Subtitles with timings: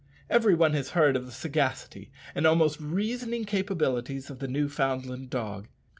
[0.31, 5.67] Every one has heard of the sagacity and almost reasoning capabilities of the Newfoundland dog.